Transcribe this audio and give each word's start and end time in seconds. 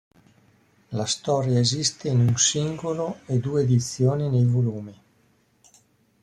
La 0.97 1.05
storia 1.05 1.59
esiste 1.59 2.07
in 2.09 2.21
un 2.21 2.35
singolo 2.35 3.19
e 3.27 3.37
due 3.37 3.61
edizioni 3.61 4.29
nei 4.29 4.45
volumi. 4.45 4.99